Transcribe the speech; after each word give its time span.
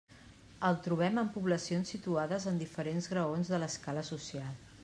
El 0.69 0.79
trobem 0.87 1.19
en 1.23 1.29
poblacions 1.35 1.93
situades 1.95 2.49
en 2.53 2.57
diferents 2.65 3.11
graons 3.15 3.53
de 3.55 3.63
l'escala 3.67 4.09
social. 4.13 4.61